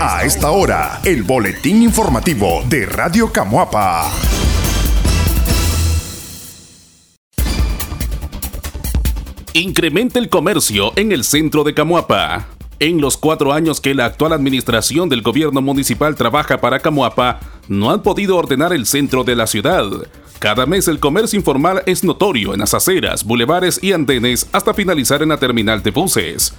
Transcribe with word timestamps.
A 0.00 0.24
esta 0.24 0.50
hora, 0.50 1.00
el 1.04 1.22
boletín 1.22 1.82
informativo 1.82 2.62
de 2.68 2.84
Radio 2.84 3.32
Camuapa. 3.32 4.10
Incrementa 9.52 10.18
el 10.18 10.28
comercio 10.28 10.92
en 10.96 11.12
el 11.12 11.22
centro 11.22 11.62
de 11.62 11.74
Camuapa. 11.74 12.48
En 12.80 13.00
los 13.00 13.16
cuatro 13.16 13.52
años 13.52 13.80
que 13.80 13.94
la 13.94 14.06
actual 14.06 14.32
administración 14.32 15.08
del 15.08 15.22
gobierno 15.22 15.62
municipal 15.62 16.16
trabaja 16.16 16.60
para 16.60 16.80
Camuapa, 16.80 17.40
no 17.68 17.90
han 17.90 18.02
podido 18.02 18.36
ordenar 18.36 18.72
el 18.72 18.86
centro 18.86 19.22
de 19.22 19.36
la 19.36 19.46
ciudad. 19.46 19.84
Cada 20.40 20.66
mes 20.66 20.88
el 20.88 20.98
comercio 20.98 21.38
informal 21.38 21.82
es 21.86 22.02
notorio 22.02 22.52
en 22.52 22.60
las 22.60 22.74
aceras, 22.74 23.24
bulevares 23.24 23.82
y 23.82 23.92
andenes 23.92 24.48
hasta 24.52 24.74
finalizar 24.74 25.22
en 25.22 25.28
la 25.30 25.38
terminal 25.38 25.82
de 25.82 25.92
buses. 25.92 26.52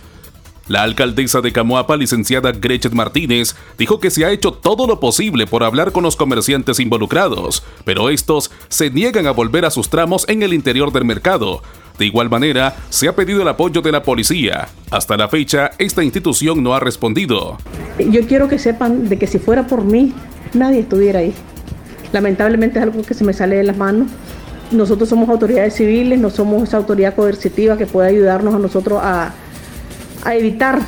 La 0.68 0.82
alcaldesa 0.82 1.42
de 1.42 1.54
Camoapa, 1.54 1.96
licenciada 1.96 2.52
Gretchen 2.52 2.96
Martínez, 2.96 3.56
dijo 3.78 4.00
que 4.00 4.10
se 4.10 4.26
ha 4.26 4.32
hecho 4.32 4.52
todo 4.52 4.88
lo 4.88 5.00
posible 5.00 5.46
por 5.46 5.64
hablar 5.64 5.92
con 5.92 6.02
los 6.02 6.16
comerciantes 6.16 6.80
involucrados, 6.80 7.64
pero 7.84 8.10
estos 8.10 8.50
se 8.68 8.90
niegan 8.90 9.28
a 9.28 9.32
volver 9.32 9.66
a 9.66 9.70
sus 9.70 9.90
tramos 9.90 10.28
en 10.28 10.42
el 10.42 10.56
interior 10.56 10.92
del 10.92 11.06
mercado. 11.06 11.62
De 12.00 12.08
igual 12.08 12.32
manera, 12.32 12.76
se 12.90 13.08
ha 13.08 13.16
pedido 13.16 13.44
el 13.44 13.48
apoyo 13.48 13.84
de 13.84 13.92
la 13.92 14.02
policía. 14.02 14.68
Hasta 14.90 15.16
la 15.18 15.28
fecha, 15.28 15.70
esta 15.78 16.04
institución 16.04 16.64
no 16.64 16.74
ha 16.74 16.80
respondido. 16.80 17.60
Yo 18.00 18.26
quiero 18.26 18.48
que 18.48 18.58
sepan 18.58 19.08
de 19.08 19.20
que 19.20 19.28
si 19.28 19.38
fuera 19.38 19.68
por 19.68 19.84
mí, 19.84 20.14
nadie 20.56 20.80
estuviera 20.80 21.20
ahí. 21.20 21.34
Lamentablemente 22.12 22.80
es 22.80 22.84
algo 22.84 23.04
que 23.04 23.14
se 23.14 23.24
me 23.24 23.34
sale 23.34 23.58
de 23.58 23.64
las 23.66 23.78
manos. 23.78 24.08
Nosotros 24.72 25.08
somos 25.08 25.30
autoridades 25.30 25.76
civiles, 25.76 26.20
no 26.20 26.32
somos 26.32 26.64
esa 26.64 26.78
autoridad 26.78 27.14
coercitiva 27.14 27.78
que 27.78 27.86
puede 27.86 28.10
ayudarnos 28.10 28.56
a 28.56 28.58
nosotros 28.58 29.00
a 29.04 29.32
a 30.26 30.36
evitar 30.36 30.80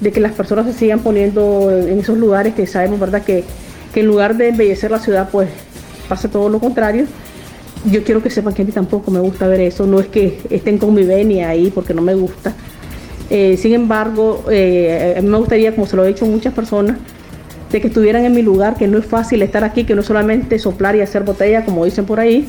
de 0.00 0.10
que 0.10 0.20
las 0.20 0.32
personas 0.32 0.66
se 0.66 0.72
sigan 0.72 1.00
poniendo 1.00 1.70
en 1.70 2.00
esos 2.00 2.18
lugares 2.18 2.54
que 2.54 2.66
sabemos, 2.66 2.98
¿verdad? 2.98 3.22
Que, 3.22 3.44
que 3.94 4.00
en 4.00 4.06
lugar 4.06 4.36
de 4.36 4.48
embellecer 4.48 4.90
la 4.90 4.98
ciudad, 4.98 5.28
pues 5.30 5.48
pasa 6.08 6.28
todo 6.28 6.48
lo 6.48 6.58
contrario. 6.58 7.06
Yo 7.90 8.02
quiero 8.02 8.22
que 8.22 8.30
sepan 8.30 8.54
que 8.54 8.62
a 8.62 8.64
mí 8.64 8.72
tampoco 8.72 9.10
me 9.10 9.20
gusta 9.20 9.46
ver 9.46 9.60
eso, 9.60 9.86
no 9.86 10.00
es 10.00 10.08
que 10.08 10.40
estén 10.50 10.78
convivenia 10.78 11.50
ahí 11.50 11.70
porque 11.72 11.94
no 11.94 12.02
me 12.02 12.14
gusta. 12.14 12.54
Eh, 13.30 13.56
sin 13.56 13.74
embargo, 13.74 14.44
eh, 14.50 15.14
a 15.16 15.22
mí 15.22 15.28
me 15.28 15.38
gustaría, 15.38 15.74
como 15.74 15.86
se 15.86 15.96
lo 15.96 16.04
he 16.04 16.08
dicho 16.08 16.26
muchas 16.26 16.54
personas, 16.54 16.96
de 17.70 17.80
que 17.80 17.88
estuvieran 17.88 18.24
en 18.24 18.32
mi 18.32 18.42
lugar, 18.42 18.76
que 18.76 18.86
no 18.86 18.98
es 18.98 19.04
fácil 19.04 19.42
estar 19.42 19.64
aquí, 19.64 19.84
que 19.84 19.94
no 19.94 20.02
solamente 20.02 20.58
soplar 20.58 20.96
y 20.96 21.00
hacer 21.00 21.22
botella, 21.22 21.64
como 21.64 21.84
dicen 21.84 22.06
por 22.06 22.20
ahí. 22.20 22.48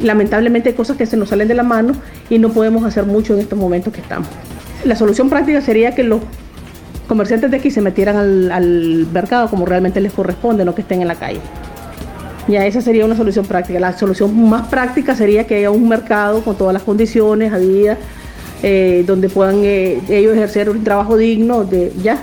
Lamentablemente 0.00 0.70
hay 0.70 0.74
cosas 0.74 0.96
que 0.96 1.06
se 1.06 1.16
nos 1.16 1.30
salen 1.30 1.48
de 1.48 1.54
la 1.54 1.62
mano 1.62 1.94
y 2.28 2.38
no 2.38 2.50
podemos 2.50 2.84
hacer 2.84 3.04
mucho 3.04 3.34
en 3.34 3.40
estos 3.40 3.58
momentos 3.58 3.92
que 3.92 4.00
estamos. 4.00 4.28
La 4.86 4.94
solución 4.94 5.28
práctica 5.28 5.60
sería 5.60 5.96
que 5.96 6.04
los 6.04 6.20
comerciantes 7.08 7.50
de 7.50 7.56
aquí 7.56 7.72
se 7.72 7.80
metieran 7.80 8.16
al, 8.52 9.06
mercado 9.12 9.48
como 9.50 9.66
realmente 9.66 10.00
les 10.00 10.12
corresponde, 10.12 10.64
no 10.64 10.76
que 10.76 10.82
estén 10.82 11.02
en 11.02 11.08
la 11.08 11.16
calle. 11.16 11.40
Ya 12.46 12.64
esa 12.64 12.80
sería 12.80 13.04
una 13.04 13.16
solución 13.16 13.44
práctica. 13.46 13.80
La 13.80 13.98
solución 13.98 14.48
más 14.48 14.68
práctica 14.68 15.16
sería 15.16 15.44
que 15.44 15.56
haya 15.56 15.72
un 15.72 15.88
mercado 15.88 16.44
con 16.44 16.56
todas 16.56 16.72
las 16.72 16.84
condiciones 16.84 17.52
habidas, 17.52 17.98
eh, 18.62 19.02
donde 19.08 19.28
puedan 19.28 19.56
eh, 19.64 20.00
ellos 20.08 20.34
ejercer 20.36 20.70
un 20.70 20.84
trabajo 20.84 21.16
digno, 21.16 21.68
ya, 22.00 22.22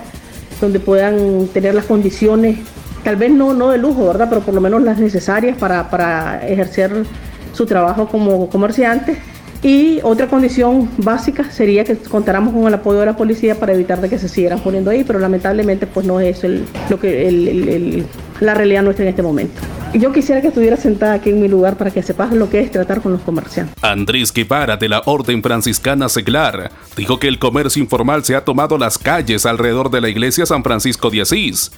donde 0.58 0.80
puedan 0.80 1.48
tener 1.48 1.74
las 1.74 1.84
condiciones, 1.84 2.60
tal 3.04 3.16
vez 3.16 3.30
no, 3.30 3.52
no 3.52 3.68
de 3.72 3.76
lujo, 3.76 4.06
¿verdad? 4.06 4.28
Pero 4.30 4.40
por 4.40 4.54
lo 4.54 4.62
menos 4.62 4.82
las 4.82 4.98
necesarias 4.98 5.58
para, 5.58 5.90
para 5.90 6.48
ejercer 6.48 7.04
su 7.52 7.66
trabajo 7.66 8.08
como 8.08 8.48
comerciantes 8.48 9.18
y 9.64 9.98
otra 10.02 10.28
condición 10.28 10.90
básica 10.98 11.50
sería 11.50 11.84
que 11.84 11.96
contáramos 11.96 12.52
con 12.52 12.66
el 12.68 12.74
apoyo 12.74 13.00
de 13.00 13.06
la 13.06 13.16
policía 13.16 13.58
para 13.58 13.72
evitar 13.72 13.98
de 13.98 14.10
que 14.10 14.18
se 14.18 14.28
siguieran 14.28 14.60
poniendo 14.60 14.90
ahí, 14.90 15.04
pero 15.04 15.18
lamentablemente 15.18 15.86
pues 15.86 16.04
no 16.04 16.20
es 16.20 16.44
el, 16.44 16.66
lo 16.90 17.00
que 17.00 18.04
la 18.40 18.52
realidad 18.52 18.82
nuestra 18.82 19.04
en 19.04 19.08
este 19.08 19.22
momento. 19.22 19.62
Yo 19.94 20.12
quisiera 20.12 20.42
que 20.42 20.48
estuviera 20.48 20.76
sentada 20.76 21.14
aquí 21.14 21.30
en 21.30 21.40
mi 21.40 21.48
lugar 21.48 21.78
para 21.78 21.90
que 21.90 22.02
sepas 22.02 22.34
lo 22.34 22.50
que 22.50 22.60
es 22.60 22.70
tratar 22.70 23.00
con 23.00 23.12
los 23.12 23.22
comerciantes. 23.22 23.74
Andrés 23.82 24.34
Guevara 24.34 24.76
de 24.76 24.90
la 24.90 25.02
Orden 25.06 25.42
Franciscana 25.42 26.10
Seglar 26.10 26.70
dijo 26.94 27.18
que 27.18 27.28
el 27.28 27.38
comercio 27.38 27.82
informal 27.82 28.22
se 28.22 28.36
ha 28.36 28.44
tomado 28.44 28.76
las 28.76 28.98
calles 28.98 29.46
alrededor 29.46 29.90
de 29.90 30.02
la 30.02 30.10
iglesia 30.10 30.44
San 30.44 30.62
Francisco 30.62 31.08
de 31.08 31.22
Asís 31.22 31.70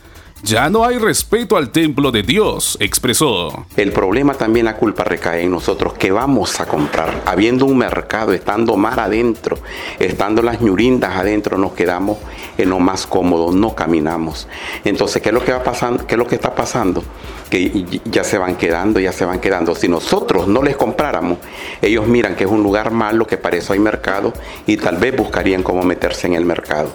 ya 0.43 0.69
no 0.69 0.85
hay 0.85 0.99
respeto 0.99 1.57
al 1.57 1.71
templo 1.71 2.11
de 2.11 2.23
Dios, 2.23 2.77
expresó. 2.79 3.67
El 3.77 3.91
problema 3.93 4.35
también, 4.35 4.67
la 4.67 4.77
culpa 4.77 5.03
recae 5.03 5.43
en 5.43 5.51
nosotros. 5.51 5.95
que 5.95 6.13
vamos 6.13 6.61
a 6.61 6.67
comprar? 6.67 7.23
Habiendo 7.25 7.65
un 7.65 7.79
mercado, 7.79 8.33
estando 8.33 8.77
mar 8.77 9.01
adentro, 9.01 9.59
estando 9.99 10.43
las 10.43 10.61
ñurindas 10.61 11.17
adentro, 11.17 11.57
nos 11.57 11.73
quedamos 11.73 12.19
en 12.59 12.71
lo 12.71 12.79
más 12.79 13.07
cómodo, 13.07 13.51
no 13.53 13.75
caminamos. 13.75 14.47
Entonces, 14.85 15.23
¿qué 15.23 15.31
es 15.31 15.35
lo 15.35 15.45
que 15.45 15.53
va 15.53 15.63
pasando? 15.63 16.07
¿Qué 16.07 16.15
es 16.15 16.19
lo 16.19 16.27
que 16.27 16.35
está 16.37 16.55
pasando? 16.55 17.03
Que 17.51 18.01
ya 18.05 18.23
se 18.23 18.39
van 18.39 18.57
quedando, 18.57 19.01
ya 19.01 19.13
se 19.13 19.25
van 19.25 19.41
quedando. 19.41 19.75
Si 19.75 19.89
nosotros 19.89 20.47
no 20.49 20.63
les 20.63 20.77
compráramos, 20.77 21.39
ellos 21.81 22.07
miran 22.07 22.37
que 22.37 22.45
es 22.45 22.51
un 22.51 22.63
lugar 22.63 22.91
malo, 22.91 23.27
que 23.27 23.37
para 23.39 23.57
eso 23.57 23.73
hay 23.73 23.79
mercado 23.79 24.33
y 24.67 24.77
tal 24.77 24.99
vez 24.99 25.17
buscarían 25.17 25.63
cómo 25.63 25.83
meterse 25.83 26.27
en 26.27 26.35
el 26.35 26.45
mercado. 26.45 26.91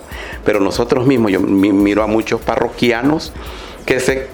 Pero 0.45 0.59
nosotros 0.59 1.05
mismos, 1.05 1.31
yo 1.31 1.39
miro 1.41 2.03
a 2.03 2.07
muchos 2.07 2.39
parroquianos 2.41 3.30
que 3.85 3.99
se 3.99 4.27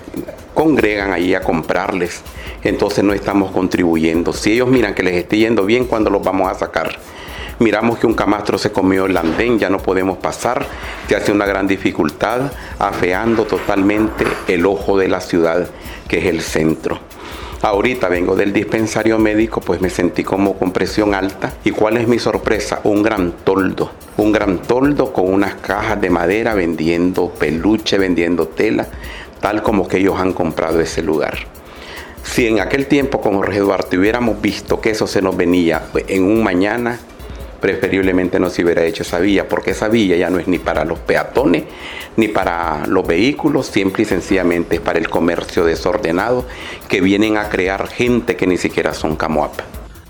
congregan 0.54 1.14
ahí 1.14 1.34
a 1.36 1.42
comprarles. 1.42 2.22
Entonces 2.64 3.04
no 3.04 3.14
estamos 3.14 3.52
contribuyendo. 3.52 4.34
Si 4.34 4.54
ellos 4.54 4.68
miran 4.68 4.94
que 4.94 5.04
les 5.04 5.16
esté 5.16 5.38
yendo 5.38 5.66
bien, 5.66 5.86
cuando 5.86 6.10
los 6.10 6.24
vamos 6.24 6.52
a 6.52 6.56
sacar? 6.56 6.98
Miramos 7.60 7.98
que 7.98 8.06
un 8.06 8.14
camastro 8.14 8.58
se 8.58 8.72
comió 8.72 9.06
el 9.06 9.18
andén, 9.18 9.58
ya 9.58 9.70
no 9.70 9.80
podemos 9.80 10.18
pasar, 10.18 10.66
que 11.08 11.16
hace 11.16 11.32
una 11.32 11.46
gran 11.46 11.66
dificultad, 11.66 12.52
afeando 12.78 13.46
totalmente 13.46 14.26
el 14.48 14.66
ojo 14.68 14.98
de 14.98 15.08
la 15.08 15.22
ciudad, 15.22 15.68
que 16.08 16.20
es 16.20 16.26
el 16.26 16.42
centro. 16.42 17.00
Ahorita 17.62 18.08
vengo 18.08 18.36
del 18.36 18.54
dispensario 18.54 19.18
médico, 19.18 19.62
pues 19.62 19.82
me 19.82 19.90
sentí 19.90 20.24
como 20.24 20.54
con 20.58 20.72
presión 20.72 21.16
alta. 21.16 21.54
¿Y 21.64 21.72
cuál 21.72 21.98
es 21.98 22.08
mi 22.08 22.20
sorpresa? 22.20 22.82
Un 22.84 23.02
gran 23.02 23.32
toldo. 23.44 23.92
Un 24.18 24.32
gran 24.32 24.62
toldo 24.62 25.12
con 25.12 25.34
unas 25.34 25.56
cajas 25.56 26.00
de 26.00 26.10
madera 26.12 26.54
vendiendo 26.54 27.30
peluche, 27.30 27.98
vendiendo 27.98 28.48
tela, 28.48 28.88
tal 29.42 29.64
como 29.64 29.88
que 29.88 29.98
ellos 29.98 30.20
han 30.20 30.34
comprado 30.34 30.80
ese 30.82 31.02
lugar. 31.02 31.38
Si 32.24 32.46
en 32.46 32.60
aquel 32.60 32.86
tiempo 32.88 33.22
con 33.22 33.36
Jorge 33.36 33.60
Duarte 33.60 33.98
hubiéramos 33.98 34.40
visto 34.40 34.80
que 34.80 34.92
eso 34.92 35.08
se 35.08 35.22
nos 35.22 35.36
venía 35.36 35.84
en 36.08 36.24
un 36.24 36.44
mañana, 36.44 37.00
preferiblemente 37.60 38.40
no 38.40 38.50
se 38.50 38.64
hubiera 38.64 38.84
hecho 38.86 39.04
esa 39.04 39.20
vía, 39.20 39.48
porque 39.48 39.72
esa 39.72 39.88
vía 39.88 40.16
ya 40.18 40.30
no 40.30 40.40
es 40.40 40.48
ni 40.48 40.60
para 40.60 40.86
los 40.86 41.00
peatones, 41.00 41.64
ni 42.16 42.28
para 42.28 42.86
los 42.88 43.06
vehículos, 43.06 43.68
simple 43.68 44.04
y 44.04 44.06
sencillamente 44.06 44.76
es 44.76 44.82
para 44.82 45.00
el 45.00 45.10
comercio 45.10 45.66
desordenado 45.66 46.46
que 46.88 47.02
vienen 47.02 47.38
a 47.38 47.50
crear 47.50 47.88
gente 47.88 48.36
que 48.36 48.48
ni 48.48 48.58
siquiera 48.58 48.94
son 48.94 49.16
camoapa. 49.16 49.64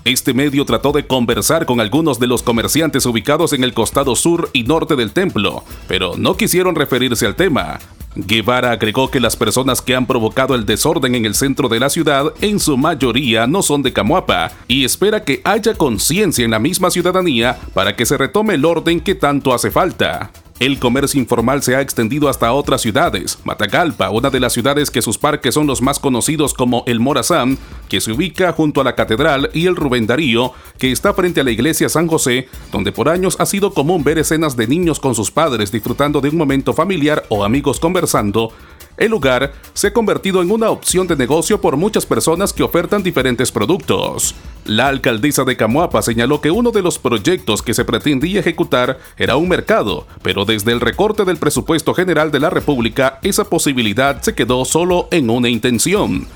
Este 0.06 0.34
medio 0.34 0.64
trató 0.64 0.94
de 0.94 1.06
conversar 1.06 1.66
con 1.66 1.82
algunos 1.82 2.18
de 2.18 2.28
los 2.28 2.42
comerciantes 2.42 3.06
ubicados 3.06 3.52
en 3.52 3.66
el 3.66 3.74
costado 3.74 4.16
sur 4.16 4.50
y 4.54 4.64
norte 4.64 4.96
del 4.96 5.12
templo, 5.12 5.66
pero 5.90 6.14
no 6.18 6.38
quisieron 6.38 6.76
referirse 6.76 7.26
al 7.26 7.36
tema. 7.36 7.80
Guevara 8.26 8.72
agregó 8.72 9.12
que 9.12 9.20
las 9.20 9.36
personas 9.36 9.82
que 9.82 9.96
han 9.96 10.08
provocado 10.08 10.56
el 10.56 10.66
desorden 10.66 11.14
en 11.14 11.26
el 11.26 11.36
centro 11.36 11.70
de 11.70 11.80
la 11.80 11.90
ciudad 11.90 12.34
en 12.42 12.60
su 12.60 12.76
mayoría 12.76 13.46
no 13.46 13.62
son 13.62 13.84
de 13.84 13.94
Camuapa 13.94 14.52
y 14.68 14.86
espera 14.86 15.24
que 15.24 15.42
haya 15.44 15.76
conciencia 15.76 16.44
en 16.44 16.52
la 16.52 16.60
misma 16.60 16.90
ciudadanía 16.90 17.60
para 17.74 17.96
que 17.96 18.06
se 18.06 18.18
retome 18.18 18.56
el 18.56 18.66
orden 18.66 19.02
que 19.02 19.14
tanto 19.14 19.54
hace 19.54 19.70
falta. 19.70 20.32
El 20.60 20.80
comercio 20.80 21.20
informal 21.20 21.62
se 21.62 21.76
ha 21.76 21.82
extendido 21.82 22.30
hasta 22.30 22.52
otras 22.52 22.82
ciudades. 22.82 23.38
Matagalpa, 23.44 24.10
una 24.10 24.32
de 24.32 24.40
las 24.40 24.54
ciudades 24.54 24.90
que 24.90 25.04
sus 25.04 25.20
parques 25.20 25.54
son 25.54 25.68
los 25.68 25.84
más 25.84 26.00
conocidos 26.00 26.56
como 26.56 26.84
el 26.88 27.00
Morazán, 27.00 27.60
que 27.90 28.02
se 28.02 28.12
ubica 28.12 28.52
junto 28.54 28.82
a 28.82 28.84
la 28.84 28.96
catedral, 28.96 29.52
y 29.54 29.68
el 29.68 29.76
Rubén 29.76 30.08
Darío, 30.08 30.54
que 30.80 30.92
está 30.92 31.14
frente 31.14 31.42
a 31.42 31.44
la 31.44 31.52
iglesia 31.52 31.90
San 31.90 32.08
José, 32.08 32.50
donde 32.72 32.92
por 32.92 33.08
años 33.08 33.36
ha 33.40 33.46
sido 33.46 33.72
común 33.72 34.04
ver 34.04 34.18
escenas 34.18 34.58
de 34.58 34.66
niños 34.66 35.00
con 35.00 35.14
sus 35.14 35.30
padres 35.30 35.72
disfrutando 35.72 36.22
de 36.22 36.30
un 36.30 36.38
momento 36.38 36.74
familiar 36.74 37.24
o 37.30 37.44
amigos 37.44 37.80
conversando, 37.80 38.52
el 38.98 39.12
lugar 39.12 39.54
se 39.74 39.88
ha 39.88 39.94
convertido 39.94 40.42
en 40.42 40.52
una 40.52 40.70
opción 40.70 41.08
de 41.08 41.16
negocio 41.16 41.62
por 41.62 41.78
muchas 41.78 42.06
personas 42.06 42.52
que 42.52 42.64
ofertan 42.64 43.04
diferentes 43.04 43.52
productos. 43.52 44.36
La 44.66 44.88
alcaldesa 44.88 45.44
de 45.44 45.56
Camuapa 45.56 46.02
señaló 46.02 46.42
que 46.42 46.52
uno 46.52 46.72
de 46.72 46.82
los 46.82 47.00
proyectos 47.00 47.62
que 47.62 47.74
se 47.74 47.86
pretendía 47.86 48.42
ejecutar 48.42 49.00
era 49.18 49.38
un 49.38 49.48
mercado, 49.48 50.06
pero 50.22 50.44
desde 50.44 50.74
el 50.74 50.82
recorte 50.82 51.24
del 51.24 51.38
presupuesto 51.38 51.94
general 51.94 52.32
de 52.32 52.40
la 52.40 52.50
República, 52.50 53.20
esa 53.22 53.46
posibilidad 53.46 54.22
se 54.22 54.36
quedó 54.36 54.66
solo 54.66 55.08
en 55.12 55.30
una 55.30 55.48
intención. 55.48 56.28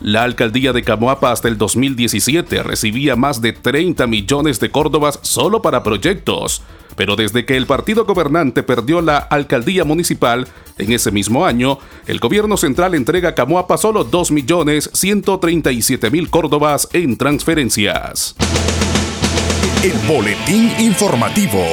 La 0.00 0.22
alcaldía 0.22 0.72
de 0.72 0.82
Camoapa 0.82 1.32
hasta 1.32 1.48
el 1.48 1.58
2017 1.58 2.62
recibía 2.62 3.16
más 3.16 3.42
de 3.42 3.52
30 3.52 4.06
millones 4.06 4.60
de 4.60 4.70
córdobas 4.70 5.18
solo 5.22 5.60
para 5.60 5.82
proyectos, 5.82 6.62
pero 6.96 7.16
desde 7.16 7.44
que 7.44 7.56
el 7.56 7.66
partido 7.66 8.04
gobernante 8.04 8.62
perdió 8.62 9.00
la 9.00 9.18
alcaldía 9.18 9.84
municipal, 9.84 10.46
en 10.78 10.92
ese 10.92 11.10
mismo 11.10 11.44
año, 11.44 11.78
el 12.06 12.20
gobierno 12.20 12.56
central 12.56 12.94
entrega 12.94 13.30
a 13.30 13.34
Camoapa 13.34 13.76
solo 13.76 14.04
2 14.04 14.30
millones 14.30 14.90
137 14.94 16.10
mil 16.10 16.30
córdobas 16.30 16.88
en 16.92 17.16
transferencias. 17.16 18.36
El 19.82 19.98
boletín 20.06 20.72
informativo. 20.78 21.64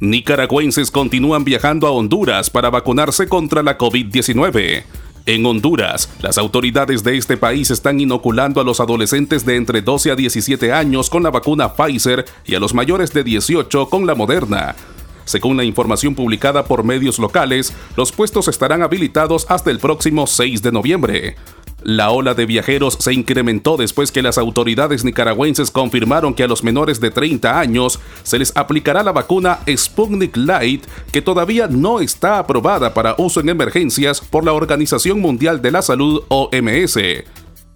Nicaragüenses 0.00 0.92
continúan 0.92 1.42
viajando 1.42 1.88
a 1.88 1.90
Honduras 1.90 2.50
para 2.50 2.70
vacunarse 2.70 3.26
contra 3.26 3.64
la 3.64 3.78
COVID-19. 3.78 4.84
En 5.26 5.44
Honduras, 5.44 6.08
las 6.22 6.38
autoridades 6.38 7.02
de 7.02 7.16
este 7.16 7.36
país 7.36 7.72
están 7.72 7.98
inoculando 7.98 8.60
a 8.60 8.64
los 8.64 8.78
adolescentes 8.78 9.44
de 9.44 9.56
entre 9.56 9.82
12 9.82 10.12
a 10.12 10.16
17 10.16 10.72
años 10.72 11.10
con 11.10 11.24
la 11.24 11.30
vacuna 11.30 11.74
Pfizer 11.74 12.24
y 12.46 12.54
a 12.54 12.60
los 12.60 12.74
mayores 12.74 13.12
de 13.12 13.24
18 13.24 13.88
con 13.88 14.06
la 14.06 14.14
Moderna. 14.14 14.76
Según 15.24 15.56
la 15.56 15.64
información 15.64 16.14
publicada 16.14 16.64
por 16.64 16.84
medios 16.84 17.18
locales, 17.18 17.74
los 17.96 18.12
puestos 18.12 18.46
estarán 18.46 18.82
habilitados 18.82 19.46
hasta 19.50 19.72
el 19.72 19.80
próximo 19.80 20.28
6 20.28 20.62
de 20.62 20.72
noviembre. 20.72 21.36
La 21.82 22.10
ola 22.10 22.34
de 22.34 22.44
viajeros 22.44 22.96
se 22.98 23.12
incrementó 23.12 23.76
después 23.76 24.10
que 24.10 24.20
las 24.20 24.36
autoridades 24.36 25.04
nicaragüenses 25.04 25.70
confirmaron 25.70 26.34
que 26.34 26.42
a 26.42 26.48
los 26.48 26.64
menores 26.64 27.00
de 27.00 27.12
30 27.12 27.58
años 27.58 28.00
se 28.24 28.38
les 28.38 28.56
aplicará 28.56 29.04
la 29.04 29.12
vacuna 29.12 29.60
Sputnik 29.68 30.36
Light, 30.36 30.84
que 31.12 31.22
todavía 31.22 31.68
no 31.68 32.00
está 32.00 32.40
aprobada 32.40 32.94
para 32.94 33.14
uso 33.18 33.40
en 33.40 33.48
emergencias 33.48 34.20
por 34.20 34.44
la 34.44 34.54
Organización 34.54 35.20
Mundial 35.20 35.62
de 35.62 35.70
la 35.70 35.82
Salud 35.82 36.24
OMS. 36.28 36.98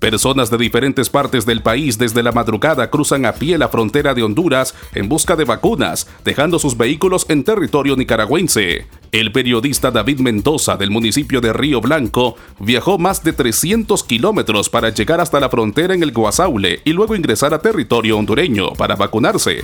Personas 0.03 0.51
de 0.51 0.59
diferentes 0.59 1.09
partes 1.09 1.47
del 1.47 1.63
país 1.63 1.97
desde 1.97 2.25
la 2.25 2.33
madrugada 2.33 2.91
cruzan 2.91 3.25
a 3.25 3.35
pie 3.35 3.57
la 3.57 3.69
frontera 3.69 4.15
de 4.15 4.25
Honduras 4.25 4.75
en 4.97 5.09
busca 5.09 5.37
de 5.37 5.45
vacunas, 5.45 6.09
dejando 6.25 6.59
sus 6.59 6.77
vehículos 6.77 7.25
en 7.29 7.45
territorio 7.45 7.95
nicaragüense. 7.95 8.89
El 9.13 9.31
periodista 9.31 9.93
David 9.93 10.19
Mendoza 10.19 10.77
del 10.77 10.91
municipio 10.91 11.41
de 11.41 11.53
Río 11.53 11.81
Blanco 11.81 12.35
viajó 12.59 12.99
más 12.99 13.23
de 13.23 13.33
300 13.33 14.03
kilómetros 14.03 14.69
para 14.69 14.89
llegar 14.89 15.21
hasta 15.21 15.39
la 15.39 15.49
frontera 15.49 15.95
en 15.95 16.03
el 16.03 16.11
Guasaule 16.11 16.81
y 16.85 16.93
luego 16.95 17.15
ingresar 17.15 17.55
a 17.55 17.61
territorio 17.61 18.19
hondureño 18.19 18.73
para 18.73 18.97
vacunarse. 18.97 19.63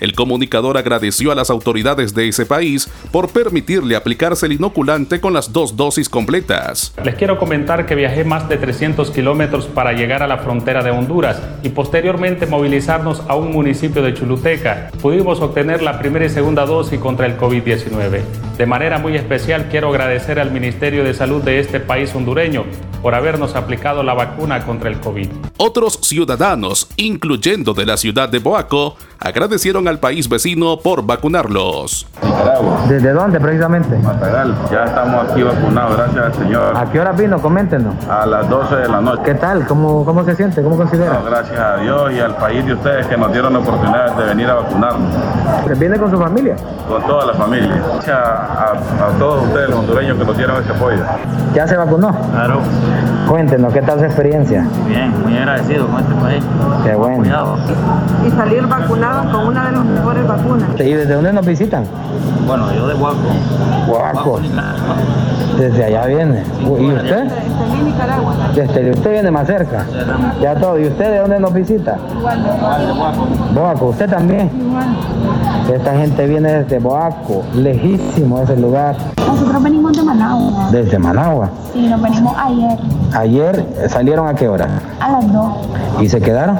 El 0.00 0.14
comunicador 0.14 0.76
agradeció 0.76 1.32
a 1.32 1.34
las 1.34 1.50
autoridades 1.50 2.14
de 2.14 2.28
ese 2.28 2.46
país 2.46 2.88
por 3.10 3.30
permitirle 3.30 3.96
aplicarse 3.96 4.46
el 4.46 4.52
inoculante 4.52 5.20
con 5.20 5.32
las 5.32 5.52
dos 5.52 5.76
dosis 5.76 6.08
completas. 6.08 6.94
Les 7.04 7.14
quiero 7.14 7.38
comentar 7.38 7.86
que 7.86 7.94
viajé 7.94 8.24
más 8.24 8.48
de 8.48 8.56
300 8.56 9.10
kilómetros 9.10 9.66
para 9.66 9.92
llegar 9.92 10.22
a 10.22 10.26
la 10.26 10.38
frontera 10.38 10.82
de 10.82 10.90
Honduras 10.90 11.40
y 11.62 11.70
posteriormente 11.70 12.46
movilizarnos 12.46 13.22
a 13.28 13.36
un 13.36 13.52
municipio 13.52 14.02
de 14.02 14.14
Chuluteca. 14.14 14.90
Pudimos 15.00 15.40
obtener 15.40 15.82
la 15.82 15.98
primera 15.98 16.26
y 16.26 16.30
segunda 16.30 16.66
dosis 16.66 16.98
contra 16.98 17.26
el 17.26 17.38
COVID-19. 17.38 18.20
De 18.56 18.66
manera 18.66 18.98
muy 18.98 19.16
especial 19.16 19.68
quiero 19.70 19.90
agradecer 19.90 20.38
al 20.38 20.50
Ministerio 20.50 21.04
de 21.04 21.14
Salud 21.14 21.42
de 21.42 21.58
este 21.58 21.80
país 21.80 22.14
hondureño 22.14 22.64
por 23.04 23.14
habernos 23.14 23.54
aplicado 23.54 24.02
la 24.02 24.14
vacuna 24.14 24.64
contra 24.64 24.88
el 24.88 24.98
COVID. 24.98 25.28
Otros 25.58 25.98
ciudadanos, 26.00 26.88
incluyendo 26.96 27.74
de 27.74 27.84
la 27.84 27.98
ciudad 27.98 28.30
de 28.30 28.38
Boaco, 28.38 28.96
agradecieron 29.20 29.86
al 29.88 29.98
país 29.98 30.26
vecino 30.26 30.78
por 30.78 31.04
vacunarlos. 31.04 32.06
Nicaragua. 32.22 32.86
¿Desde 32.88 33.12
dónde 33.12 33.38
precisamente? 33.40 33.98
Matagal, 33.98 34.54
ya 34.72 34.84
estamos 34.84 35.30
aquí 35.30 35.42
vacunados, 35.42 35.96
gracias 35.98 36.24
al 36.24 36.34
Señor. 36.34 36.76
¿A 36.78 36.90
qué 36.90 37.00
hora 37.00 37.12
vino? 37.12 37.42
Coméntenos. 37.42 37.94
A 38.06 38.24
las 38.24 38.48
12 38.48 38.74
de 38.74 38.88
la 38.88 39.02
noche. 39.02 39.22
¿Qué 39.22 39.34
tal? 39.34 39.66
¿Cómo, 39.66 40.02
cómo 40.06 40.24
se 40.24 40.34
siente? 40.34 40.62
¿Cómo 40.62 40.78
considera? 40.78 41.12
No, 41.12 41.24
gracias 41.24 41.58
a 41.58 41.76
Dios 41.76 42.10
y 42.10 42.20
al 42.20 42.36
país 42.36 42.64
de 42.64 42.72
ustedes 42.72 43.06
que 43.06 43.18
nos 43.18 43.30
dieron 43.32 43.52
la 43.52 43.58
oportunidad 43.58 44.16
de 44.16 44.24
venir 44.24 44.48
a 44.48 44.54
vacunarnos. 44.54 45.78
¿Viene 45.78 45.98
con 45.98 46.10
su 46.10 46.18
familia? 46.18 46.56
Con 46.88 47.06
toda 47.06 47.26
la 47.26 47.34
familia. 47.34 47.82
Gracias 47.92 48.16
a, 48.16 48.72
a, 48.72 49.18
todos 49.18 49.44
ustedes, 49.44 49.68
los 49.68 49.80
hondureños, 49.80 50.16
que 50.16 50.24
nos 50.24 50.36
dieron 50.38 50.62
ese 50.62 50.72
apoyo. 50.72 51.02
¿Ya 51.54 51.68
se 51.68 51.76
vacunó? 51.76 52.16
Claro. 52.32 52.62
Cuéntenos, 53.28 53.72
¿qué 53.72 53.82
tal 53.82 53.98
su 53.98 54.04
experiencia? 54.04 54.66
Bien, 54.86 55.12
muy 55.22 55.36
agradecido 55.36 55.86
con 55.86 56.00
este 56.00 56.14
país. 56.14 56.44
Qué 56.84 56.94
bueno. 56.94 57.16
Cuidado. 57.16 57.56
Y 58.26 58.30
salir 58.30 58.66
vacunados 58.66 59.26
con 59.34 59.46
una 59.48 59.66
de 59.66 59.72
las 59.72 59.84
mejores 59.84 60.28
vacunas. 60.28 60.68
¿Y 60.78 60.92
desde 60.92 61.14
dónde 61.14 61.32
nos 61.32 61.46
visitan? 61.46 61.84
Bueno, 62.46 62.72
yo 62.74 62.86
de 62.86 62.94
Huaco. 62.94 63.18
Huaco. 63.88 64.40
Desde 65.58 65.84
allá 65.84 66.06
viene. 66.06 66.42
¿Y 66.60 66.92
usted? 66.92 67.24
Desde 67.24 67.82
Nicaragua. 67.84 68.34
Desde 68.54 68.90
usted 68.90 69.10
viene 69.12 69.30
más 69.30 69.46
cerca. 69.46 69.86
Ya 70.40 70.54
todo. 70.56 70.78
¿Y 70.78 70.86
usted 70.86 71.10
de 71.10 71.18
dónde 71.18 71.40
nos 71.40 71.52
visita? 71.54 71.96
Igual 72.18 72.42
de 72.42 72.50
Huaco. 72.50 73.26
Boaco, 73.54 73.86
¿usted 73.86 74.10
también? 74.10 74.50
Igual. 74.54 74.86
Esta 75.72 75.96
gente 75.96 76.26
viene 76.26 76.52
desde 76.52 76.78
Boaco, 76.78 77.42
lejísimo 77.54 78.38
ese 78.40 78.56
lugar. 78.56 78.96
Nosotros 79.26 79.62
venimos 79.62 79.96
de 79.96 80.02
Managua. 80.02 80.68
¿Desde 80.70 80.98
Managua? 80.98 81.48
Sí, 81.72 81.86
nos 81.86 82.00
venimos 82.02 82.34
ayer. 82.36 82.78
¿Ayer 83.14 83.66
salieron 83.88 84.28
a 84.28 84.34
qué 84.34 84.48
hora? 84.48 84.68
A 85.00 85.12
las 85.12 85.32
2. 85.32 85.52
¿Y 86.02 86.08
se 86.08 86.20
quedaron? 86.20 86.58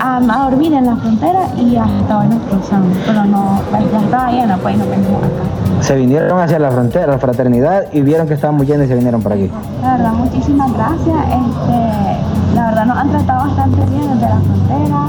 A, 0.00 0.16
a 0.16 0.50
dormir 0.50 0.72
en 0.72 0.86
la 0.86 0.96
frontera 0.96 1.48
y 1.56 1.76
hasta 1.76 2.18
hoy 2.18 2.26
nos 2.28 2.42
cruzamos. 2.44 2.96
Pero 3.06 3.24
no, 3.26 3.60
ya 3.72 4.00
estaba 4.00 4.30
lleno, 4.32 4.58
pues 4.58 4.78
nos 4.78 4.88
venimos 4.88 5.22
acá. 5.22 5.82
Se 5.82 5.94
vinieron 5.94 6.40
hacia 6.40 6.58
la 6.58 6.70
frontera, 6.70 7.06
la 7.06 7.18
fraternidad, 7.18 7.84
y 7.92 8.00
vieron 8.00 8.26
que 8.26 8.34
estaban 8.34 8.56
muy 8.56 8.66
llenos 8.66 8.86
y 8.86 8.88
se 8.88 8.94
vinieron 8.94 9.22
por 9.22 9.32
aquí. 9.34 9.50
La 9.82 9.96
verdad, 9.96 10.12
muchísimas 10.12 10.72
gracias. 10.72 11.16
Este, 11.26 12.54
la 12.54 12.66
verdad 12.66 12.86
nos 12.86 12.98
han 12.98 13.10
tratado 13.10 13.46
bastante 13.48 13.84
bien 13.90 14.02
desde 14.14 14.28
la 14.28 14.40
frontera. 14.40 15.06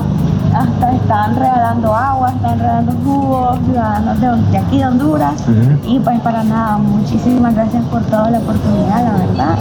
Hasta 0.57 0.95
están 0.95 1.35
regalando 1.35 1.93
agua, 1.93 2.31
están 2.31 2.57
regalando 2.57 2.91
jugos, 3.03 3.59
ciudadanos 3.65 4.19
de, 4.19 4.51
de 4.51 4.57
aquí 4.57 4.77
de 4.79 4.85
Honduras. 4.87 5.43
Uh 5.47 5.51
-huh. 5.51 5.79
Y 5.85 5.99
pues 5.99 6.19
para 6.21 6.43
nada, 6.43 6.77
muchísimas 6.79 7.53
gracias 7.53 7.83
por 7.91 8.01
toda 8.05 8.31
la 8.31 8.39
oportunidad, 8.39 9.03
la 9.03 9.25
verdad. 9.25 9.57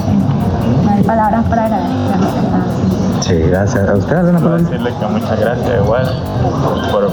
No 0.85 0.91
hay 0.91 1.03
palabras 1.03 1.45
para 1.51 1.67
agradecer. 1.67 2.17
Sí, 3.21 3.35
gracias. 3.35 3.89
¿A 3.89 3.95
usted 3.95 4.17
alguna 4.17 4.39
Quiero 4.39 4.59
decirle 4.59 4.91
que 4.99 5.07
muchas 5.07 5.39
gracias 5.39 5.85
igual 5.85 6.07
por, 6.91 7.11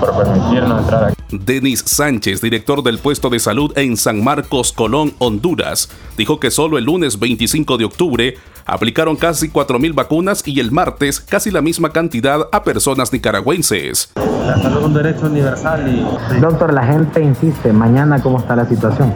por 0.00 0.24
permitirnos 0.24 0.80
entrar 0.80 1.04
aquí. 1.04 1.18
Denis 1.30 1.84
Sánchez, 1.84 2.40
director 2.40 2.82
del 2.82 2.98
puesto 2.98 3.28
de 3.28 3.38
salud 3.38 3.76
en 3.76 3.98
San 3.98 4.24
Marcos, 4.24 4.72
Colón, 4.72 5.12
Honduras, 5.18 5.90
dijo 6.16 6.40
que 6.40 6.50
solo 6.50 6.78
el 6.78 6.84
lunes 6.84 7.18
25 7.18 7.76
de 7.76 7.84
octubre 7.84 8.34
aplicaron 8.68 9.16
casi 9.16 9.48
4.000 9.48 9.94
vacunas 9.94 10.46
y 10.46 10.60
el 10.60 10.70
martes 10.70 11.20
casi 11.20 11.50
la 11.50 11.62
misma 11.62 11.90
cantidad 11.90 12.48
a 12.52 12.62
personas 12.62 13.12
nicaragüenses. 13.12 14.12
La 14.46 14.56
salud 14.62 14.78
es 14.78 14.84
un 14.84 14.94
derecho 14.94 15.26
universal 15.26 15.88
y... 15.88 16.38
Doctor, 16.40 16.72
la 16.72 16.84
gente 16.84 17.22
insiste, 17.22 17.72
mañana 17.72 18.22
cómo 18.22 18.38
está 18.38 18.54
la 18.54 18.66
situación. 18.66 19.12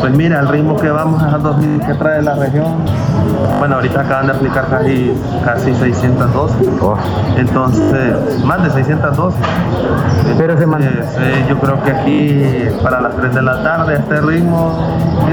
Pues 0.00 0.12
mira, 0.14 0.40
el 0.40 0.48
ritmo 0.48 0.76
que 0.76 0.88
vamos 0.90 1.22
a 1.22 1.38
2.000 1.38 1.86
que 1.86 1.94
trae 1.94 2.22
la 2.22 2.34
región, 2.34 2.76
bueno, 3.58 3.76
ahorita 3.76 4.00
acaban 4.02 4.28
de 4.28 4.32
aplicar 4.34 4.68
casi, 4.68 5.12
casi 5.44 5.74
600 5.74 6.32
dosis, 6.32 6.68
oh. 6.80 6.96
entonces, 7.36 8.44
más 8.44 8.62
de 8.62 8.70
600 8.70 9.16
dosis. 9.16 9.40
Pero 10.36 10.56
se 10.56 10.64
entonces, 10.64 10.92
eh, 11.18 11.44
yo 11.48 11.58
creo 11.58 11.82
que 11.82 11.90
aquí 11.90 12.80
para 12.82 13.00
las 13.00 13.16
3 13.16 13.34
de 13.34 13.42
la 13.42 13.62
tarde, 13.64 13.94
a 13.94 13.96
este 13.98 14.20
ritmo, 14.20 14.78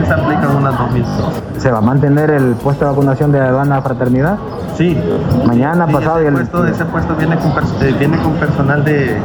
se 0.05 0.13
aplican 0.13 0.55
unas 0.55 0.73
2.000 0.73 1.03
dosis. 1.03 1.43
¿Se 1.61 1.71
va 1.71 1.77
a 1.77 1.81
mantener 1.81 2.31
el 2.31 2.55
puesto 2.55 2.85
de 2.85 2.91
vacunación 2.91 3.31
de 3.31 3.39
Aduana 3.55 3.81
Fraternidad? 3.81 4.37
Sí. 4.75 5.01
Mañana, 5.47 5.87
sí, 5.87 5.93
pasado 5.93 6.17
ese 6.17 6.25
y 6.25 6.27
el... 6.27 6.33
Puesto, 6.33 6.65
ese 6.67 6.85
puesto 6.85 7.15
viene 7.15 7.37
con, 7.37 7.51
eh, 7.51 7.95
viene 7.97 8.17
con 8.17 8.33
personal 8.33 8.83
de, 8.83 9.17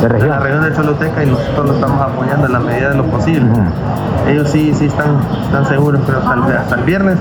de, 0.00 0.08
región. 0.08 0.30
de 0.30 0.36
la 0.36 0.40
región 0.40 0.64
de 0.64 0.74
Choluteca 0.74 1.22
y 1.22 1.26
nosotros 1.26 1.66
lo 1.66 1.74
estamos 1.74 2.00
apoyando 2.00 2.46
en 2.46 2.52
la 2.52 2.60
medida 2.60 2.90
de 2.90 2.96
lo 2.96 3.04
posible. 3.04 3.50
Uh 3.50 3.56
-huh. 3.56 4.30
Ellos 4.30 4.48
sí, 4.48 4.72
sí 4.74 4.86
están, 4.86 5.18
están 5.44 5.66
seguros, 5.66 6.00
pero 6.06 6.18
hasta 6.18 6.34
el, 6.34 6.56
hasta 6.56 6.74
el 6.76 6.82
viernes 6.84 7.18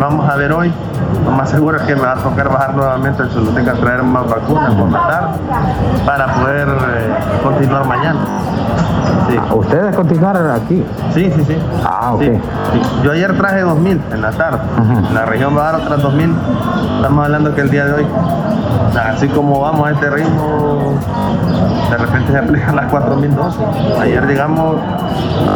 vamos 0.00 0.28
a 0.28 0.36
ver 0.36 0.52
hoy. 0.52 0.72
Lo 1.24 1.30
más 1.30 1.50
seguro 1.50 1.76
es 1.76 1.82
que 1.84 1.94
me 1.94 2.02
va 2.02 2.12
a 2.12 2.16
tocar 2.16 2.48
bajar 2.48 2.74
nuevamente 2.74 3.22
el 3.22 3.30
Choluteca 3.30 3.72
a 3.72 3.74
traer 3.74 4.02
más 4.02 4.28
vacunas 4.28 4.74
por 4.74 4.90
la 4.90 5.06
tarde 5.06 5.28
para 6.06 6.26
poder 6.34 6.68
eh, 6.68 7.14
continuar 7.42 7.86
mañana. 7.86 8.20
Sí. 9.28 9.38
¿Ustedes 9.54 9.94
continuaron 9.94 10.50
aquí? 10.50 10.84
Sí, 11.14 11.30
sí, 11.30 11.44
sí. 11.44 11.56
Ah, 11.84 12.12
ok. 12.14 12.20
Sí, 12.20 12.30
sí. 12.72 12.80
Yo 13.04 13.12
ayer 13.12 13.36
traje 13.36 13.64
2.000 13.64 14.00
en 14.12 14.22
la 14.22 14.30
tarde. 14.32 14.58
En 15.08 15.14
la 15.14 15.24
región 15.24 15.56
va 15.56 15.68
a 15.68 15.72
dar 15.72 15.80
otras 15.82 16.00
2.000. 16.02 16.34
Estamos 16.96 17.24
hablando 17.24 17.54
que 17.54 17.60
el 17.60 17.70
día 17.70 17.84
de 17.86 17.92
hoy, 17.94 18.06
así 19.14 19.28
como 19.28 19.60
vamos 19.60 19.88
a 19.88 19.92
este 19.92 20.10
ritmo, 20.10 20.98
de 21.90 21.96
repente 21.96 22.32
se 22.32 22.38
aplican 22.38 22.76
las 22.76 22.90
4.000 22.90 23.28
dosis. 23.30 23.60
Ayer 24.00 24.26
llegamos 24.26 24.76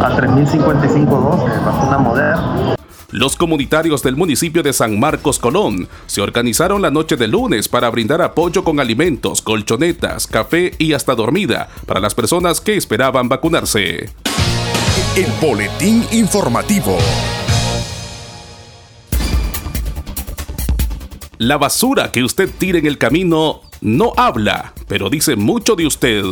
a 0.03 0.09
3.055 0.09 1.05
dosis, 1.05 1.65
vacuna 1.65 1.97
moderna. 1.97 2.75
Los 3.11 3.35
comunitarios 3.35 4.01
del 4.01 4.15
municipio 4.15 4.63
de 4.63 4.73
San 4.73 4.99
Marcos 4.99 5.39
Colón 5.39 5.87
se 6.07 6.21
organizaron 6.21 6.81
la 6.81 6.91
noche 6.91 7.15
de 7.15 7.27
lunes 7.27 7.67
para 7.67 7.89
brindar 7.89 8.21
apoyo 8.21 8.63
con 8.63 8.79
alimentos, 8.79 9.41
colchonetas, 9.41 10.27
café 10.27 10.73
y 10.79 10.93
hasta 10.93 11.15
dormida 11.15 11.69
para 11.85 11.99
las 11.99 12.15
personas 12.15 12.61
que 12.61 12.75
esperaban 12.75 13.29
vacunarse. 13.29 14.09
El 15.15 15.31
boletín 15.41 16.05
informativo. 16.11 16.97
La 21.37 21.57
basura 21.57 22.11
que 22.11 22.23
usted 22.23 22.49
tira 22.57 22.79
en 22.79 22.85
el 22.85 22.97
camino 22.97 23.61
no 23.81 24.13
habla, 24.17 24.73
pero 24.87 25.09
dice 25.09 25.35
mucho 25.35 25.75
de 25.75 25.85
usted. 25.85 26.23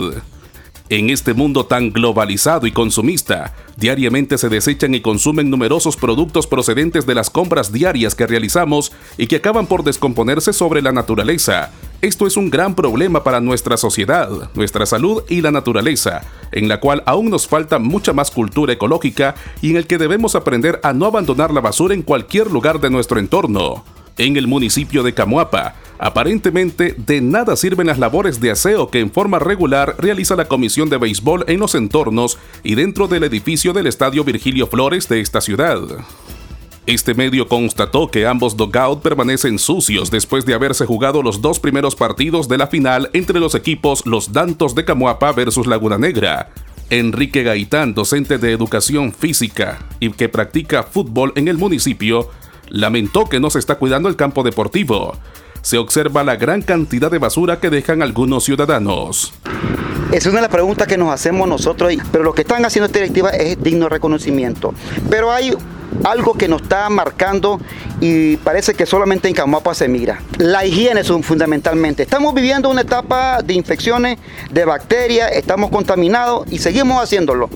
En 0.90 1.10
este 1.10 1.34
mundo 1.34 1.66
tan 1.66 1.92
globalizado 1.92 2.68
y 2.68 2.72
consumista, 2.72 3.54
diariamente 3.78 4.38
se 4.38 4.50
desechan 4.50 4.94
y 4.94 5.00
consumen 5.02 5.50
numerosos 5.50 5.96
productos 5.96 6.46
procedentes 6.46 7.06
de 7.06 7.16
las 7.16 7.30
compras 7.30 7.72
diarias 7.72 8.16
que 8.16 8.28
realizamos 8.28 8.92
y 9.18 9.28
que 9.28 9.38
acaban 9.38 9.66
por 9.66 9.84
descomponerse 9.84 10.52
sobre 10.52 10.82
la 10.82 10.92
naturaleza. 10.92 11.72
Esto 12.02 12.28
es 12.28 12.36
un 12.36 12.50
gran 12.50 12.76
problema 12.76 13.24
para 13.24 13.40
nuestra 13.40 13.78
sociedad, 13.78 14.30
nuestra 14.56 14.86
salud 14.86 15.24
y 15.30 15.42
la 15.42 15.52
naturaleza. 15.52 16.22
en 16.52 16.68
la 16.68 16.80
cual 16.80 17.02
aún 17.08 17.32
nos 17.32 17.48
falta 17.48 17.80
mucha 17.80 18.14
más 18.14 18.30
cultura 18.30 18.74
ecológica 18.74 19.34
y 19.60 19.72
en 19.72 19.78
el 19.78 19.88
que 19.88 19.98
debemos 19.98 20.36
aprender 20.36 20.80
a 20.84 20.94
no 20.94 21.08
abandonar 21.08 21.52
la 21.52 21.62
basura 21.62 21.96
en 21.96 22.04
cualquier 22.04 22.52
lugar 22.52 22.80
de 22.80 22.92
nuestro 22.92 23.20
entorno. 23.20 23.84
En 24.20 24.38
el 24.38 24.46
municipio 24.46 25.02
de 25.02 25.16
Camuapa, 25.16 25.74
aparentemente 26.04 26.96
de 26.98 27.22
nada 27.22 27.56
sirven 27.56 27.88
las 27.88 27.98
labores 27.98 28.42
de 28.42 28.52
aseo 28.52 28.90
que 28.90 29.00
en 29.00 29.10
forma 29.10 29.40
regular 29.40 29.96
realiza 29.98 30.36
la 30.36 30.50
Comisión 30.50 30.90
de 30.90 30.98
Béisbol 30.98 31.46
en 31.48 31.60
los 31.60 31.76
entornos 31.76 32.38
y 32.62 32.76
dentro 32.76 33.08
del 33.08 33.24
edificio 33.24 33.72
del 33.72 33.88
Estadio 33.88 34.26
Virgilio 34.26 34.68
Flores 34.68 35.08
de 35.08 35.22
esta 35.22 35.40
ciudad. 35.40 35.80
Este 36.86 37.14
medio 37.14 37.48
constató 37.48 38.12
que 38.12 38.28
ambos 38.28 38.58
dugout 38.58 39.02
permanecen 39.02 39.58
sucios 39.58 40.12
después 40.12 40.46
de 40.46 40.54
haberse 40.54 40.86
jugado 40.86 41.24
los 41.24 41.42
dos 41.42 41.62
primeros 41.62 41.96
partidos 41.96 42.50
de 42.50 42.58
la 42.58 42.68
final 42.68 43.10
entre 43.14 43.40
los 43.40 43.56
equipos 43.56 44.06
Los 44.06 44.34
Dantos 44.34 44.76
de 44.76 44.84
Camuapa 44.84 45.32
versus 45.32 45.68
Laguna 45.68 45.98
Negra. 45.98 46.50
Enrique 46.90 47.44
Gaitán, 47.44 47.94
docente 47.94 48.38
de 48.38 48.52
educación 48.52 49.14
física 49.14 49.80
y 50.02 50.12
que 50.12 50.28
practica 50.28 50.84
fútbol 50.84 51.32
en 51.38 51.48
el 51.48 51.58
municipio, 51.58 52.30
lamentó 52.68 53.30
que 53.30 53.40
no 53.40 53.50
se 53.50 53.60
está 53.60 53.76
cuidando 53.76 54.10
el 54.10 54.18
campo 54.18 54.44
deportivo. 54.44 55.18
Se 55.64 55.78
observa 55.78 56.26
la 56.26 56.36
gran 56.36 56.62
cantidad 56.62 57.10
de 57.10 57.20
basura 57.20 57.62
que 57.62 57.70
dejan 57.70 58.02
algunos 58.02 58.44
ciudadanos. 58.44 59.34
Es 60.12 60.26
una 60.26 60.36
de 60.36 60.42
las 60.42 60.52
preguntas 60.52 60.90
que 60.90 60.98
nos 60.98 61.10
hacemos 61.10 61.48
nosotros, 61.48 61.94
pero 62.12 62.26
lo 62.26 62.34
que 62.34 62.42
están 62.42 62.66
haciendo 62.66 62.88
esta 62.88 63.00
directiva 63.00 63.30
es 63.30 63.64
digno 63.64 63.88
reconocimiento. 63.88 64.74
Pero 65.10 65.32
hay 65.32 65.54
algo 66.04 66.34
que 66.34 66.50
nos 66.50 66.64
está 66.64 66.90
marcando 66.90 67.62
y 68.02 68.36
parece 68.38 68.74
que 68.74 68.86
solamente 68.86 69.30
en 69.30 69.34
Camuapa 69.34 69.74
se 69.74 69.88
mira. 69.88 70.22
La 70.38 70.66
higiene 70.66 71.06
son 71.06 71.24
fundamentalmente. 71.24 72.04
Estamos 72.04 72.34
viviendo 72.34 72.70
una 72.70 72.82
etapa 72.82 73.42
de 73.42 73.54
infecciones, 73.54 74.20
de 74.52 74.66
bacterias, 74.66 75.32
estamos 75.32 75.70
contaminados 75.70 76.46
y 76.52 76.60
seguimos 76.60 77.02
haciéndolo. 77.02 77.50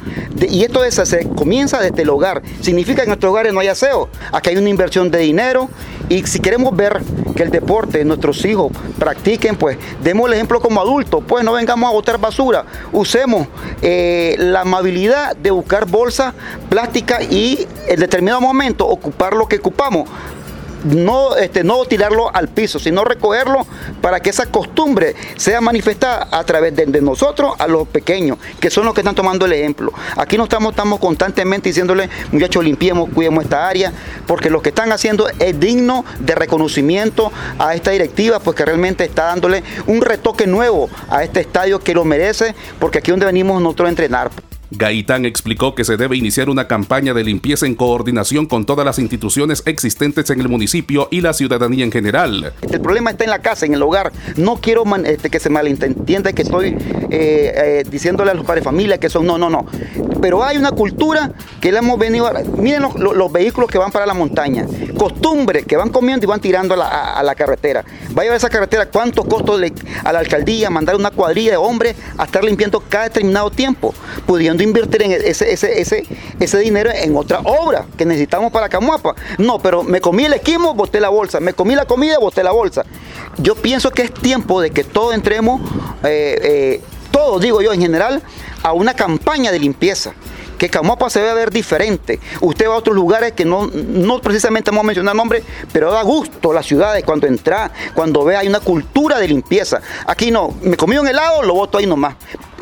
y 0.50 0.64
esto 0.64 0.86
es, 0.86 0.96
se 0.96 1.28
comienza 1.28 1.82
desde 1.82 2.04
el 2.04 2.10
hogar. 2.10 2.42
Significa 2.62 2.98
que 2.98 3.04
en 3.04 3.10
nuestros 3.10 3.32
hogares 3.32 3.54
no 3.54 3.60
hay 3.60 3.68
aseo. 3.68 4.08
Aquí 4.32 4.52
hay 4.52 4.58
una 4.58 4.70
inversión 4.70 5.12
de 5.12 5.20
dinero 5.20 5.70
y 6.10 6.26
si 6.26 6.40
queremos 6.40 6.76
ver 6.76 7.02
que 7.36 7.44
el 7.44 7.50
deporte 7.50 8.04
nuestros 8.06 8.44
hijos 8.46 8.72
practiquen, 8.98 9.56
pues 9.56 9.78
demos 10.04 10.28
el 10.28 10.34
ejemplo 10.34 10.60
como 10.60 10.82
adultos, 10.82 11.24
pues 11.28 11.44
no 11.44 11.54
vengamos 11.54 11.90
a 11.90 11.94
botar 11.94 12.18
basura, 12.18 12.66
usemos 12.92 13.48
eh, 13.82 14.36
la 14.40 14.62
amabilidad 14.62 15.36
de 15.36 15.52
buscar 15.52 15.86
bolsas 15.86 16.34
plásticas 16.70 17.32
y 17.32 17.68
en 17.88 18.00
determinado 18.00 18.42
momento 18.42 18.88
ocupar 18.88 19.34
lo 19.34 19.48
que 19.48 19.58
ocupamos 19.58 20.10
no, 20.84 21.36
este, 21.36 21.64
no 21.64 21.86
tirarlo 21.86 22.34
al 22.34 22.48
piso, 22.50 22.80
sino 22.80 23.04
recogerlo 23.04 23.66
para 24.02 24.20
que 24.20 24.30
esa 24.30 24.48
costumbre 24.48 25.16
sea 25.36 25.62
manifestada 25.62 26.28
a 26.32 26.44
través 26.44 26.76
de, 26.76 26.88
nosotros 27.02 27.54
a 27.60 27.68
los 27.68 27.88
pequeños, 27.88 28.38
que 28.60 28.70
son 28.70 28.86
los 28.86 28.94
que 28.94 29.02
están 29.02 29.16
tomando 29.16 29.46
el 29.46 29.54
ejemplo. 29.54 29.94
Aquí 30.16 30.38
no 30.38 30.46
estamos, 30.46 30.72
estamos 30.72 31.00
constantemente 31.00 31.70
diciéndole, 31.70 32.10
muchachos, 32.32 32.64
limpiemos, 32.64 33.10
cuidemos 33.14 33.44
esta 33.44 33.68
área, 33.68 33.92
porque 34.26 34.50
lo 34.50 34.62
que 34.62 34.70
están 34.70 34.92
haciendo 34.92 35.28
es 35.40 35.60
digno 35.60 36.06
de 36.20 36.36
reconocimiento 36.36 37.32
a 37.60 37.76
esta 37.76 37.92
directiva, 37.92 38.40
pues 38.40 38.56
que 38.56 38.66
realmente 38.66 39.04
está 39.04 39.26
dándole 39.26 39.64
un 39.86 40.02
retoque 40.02 40.48
nuevo 40.48 40.90
a 41.10 41.24
este 41.24 41.42
estadio 41.42 41.80
que 41.80 41.94
lo 41.94 42.06
merece, 42.06 42.56
porque 42.80 43.00
aquí 43.00 43.12
es 43.12 43.14
donde 43.14 43.26
venimos 43.26 43.62
nosotros 43.62 43.88
a 43.88 43.90
entrenar. 43.90 44.32
Gaitán 44.72 45.26
explicó 45.26 45.76
que 45.76 45.84
se 45.84 45.98
debe 45.98 46.18
iniciar 46.18 46.50
una 46.50 46.68
campaña 46.68 47.14
de 47.14 47.24
limpieza 47.24 47.66
en 47.66 47.76
coordinación 47.76 48.46
con 48.46 48.66
todas 48.66 48.86
las 48.86 49.00
instituciones 49.00 49.64
existentes 49.66 50.30
en 50.30 50.42
el 50.42 50.50
municipio 50.50 51.08
y 51.12 51.22
la 51.22 51.34
ciudadanía 51.34 51.86
en 51.86 51.92
general. 51.92 52.54
El 52.70 52.82
problema 52.82 53.12
está 53.12 53.24
en 53.24 53.30
la 53.30 53.40
casa, 53.40 53.66
en 53.66 53.74
el 53.74 53.82
hogar. 53.82 54.12
No 54.36 54.58
quiero 54.58 54.84
este, 55.06 55.30
que 55.30 55.40
se 55.40 55.50
malentienda 55.50 56.34
que 56.34 56.42
estoy 56.42 56.68
eh, 56.68 56.76
eh, 57.10 57.84
diciéndole 57.90 58.32
a 58.32 58.34
los 58.34 58.46
padres 58.46 58.64
familia 58.64 58.98
que 58.98 59.10
son, 59.10 59.26
no, 59.26 59.38
no, 59.38 59.50
no. 59.50 59.66
Pero 60.22 60.44
hay 60.44 60.58
una 60.58 60.72
cultura 60.72 61.32
que 61.62 61.72
le 61.72 61.80
hemos 61.80 61.98
venido, 61.98 62.28
a, 62.28 62.34
miren 62.58 62.84
los, 62.98 63.32
vehículos 63.32 63.70
que 63.70 63.78
van 63.78 63.92
para 63.92 64.06
la 64.06 64.14
montaña, 64.14 64.66
costumbre 64.98 65.64
que 65.64 65.78
van 65.78 65.90
comiendo 65.90 66.26
y 66.26 66.28
van 66.28 66.42
tirando 66.42 66.74
a 66.74 67.24
la, 67.24 67.36
carretera. 67.36 67.84
Vaya 68.12 68.30
a 68.30 68.32
ver 68.32 68.38
esa 68.38 68.50
carretera, 68.50 68.88
cuántos 68.88 69.26
costos 69.26 69.62
a 70.04 70.12
la 70.12 70.20
alcaldía 70.20 70.70
mandar 70.70 70.96
una 70.96 71.12
cuadrilla 71.12 71.52
de 71.52 71.58
hombres 71.58 71.96
a 72.18 72.26
estar 72.26 72.44
limpiando 72.44 72.82
cada 72.82 73.06
determinado 73.06 73.52
tiempo, 73.52 73.94
pudiendo 74.26 74.64
invertir 74.64 75.04
en 75.04 75.12
ese, 75.12 75.52
ese, 75.52 75.80
ese, 75.80 76.04
ese 76.40 76.58
dinero 76.60 76.90
en 76.94 77.16
otra 77.16 77.40
obra 77.44 77.86
que 77.98 78.06
necesitamos 78.06 78.52
para 78.52 78.70
Camuapa. 78.70 79.16
No, 79.38 79.60
pero 79.60 79.84
me 79.84 80.02
comí 80.02 80.26
el 80.26 80.34
esquimo, 80.34 80.74
boté 80.74 81.00
la 81.00 81.10
bolsa. 81.10 81.40
Me 81.40 81.54
comí 81.54 81.76
la 81.76 81.86
comida, 81.86 82.18
boté 82.18 82.44
la 82.44 82.52
bolsa. 82.52 82.84
Yo 83.38 83.56
pienso 83.56 83.92
que 83.92 84.02
es 84.04 84.14
tiempo 84.14 84.62
de 84.62 84.72
que 84.72 84.84
todos 84.84 85.14
entremos, 85.14 85.62
eh, 86.04 86.40
eh, 86.42 86.82
todos 87.12 87.42
digo 87.42 87.62
yo 87.62 87.74
en 87.74 87.82
general, 87.82 88.22
a 88.64 88.74
una 88.74 88.94
campaña 88.94 89.52
de 89.52 89.60
limpieza 89.60 90.14
que 90.58 90.70
Camuapa 90.70 91.10
se 91.10 91.20
debe 91.20 91.34
ver 91.34 91.52
diferente. 91.52 92.20
Usted 92.42 92.68
va 92.68 92.74
a 92.74 92.78
otros 92.78 92.96
lugares 92.96 93.34
que 93.34 93.46
no, 93.46 93.68
no 93.68 94.20
precisamente 94.22 94.72
vamos 94.72 94.84
a 94.84 94.88
mencionar 94.88 95.16
nombres, 95.16 95.44
pero 95.72 95.92
da 95.92 96.02
gusto 96.04 96.54
las 96.54 96.66
ciudades 96.66 97.04
cuando 97.04 97.28
entra, 97.28 97.72
cuando 97.94 98.24
ve 98.24 98.36
hay 98.36 98.48
una 98.48 98.60
cultura 98.60 99.20
de 99.20 99.28
limpieza. 99.28 99.82
Aquí 100.06 100.32
no, 100.32 100.56
me 100.62 100.78
comí 100.78 100.98
un 100.98 101.08
helado, 101.08 101.44
lo 101.44 101.54
boto 101.54 101.78
ahí 101.78 101.86
nomás 101.86 102.16